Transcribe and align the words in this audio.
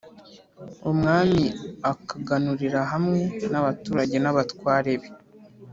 umwami 0.91 1.43
akaganurira 1.91 2.79
hamwe 2.91 3.21
n’abaturage 3.51 4.15
n’abatware 4.19 4.93
be. 5.01 5.09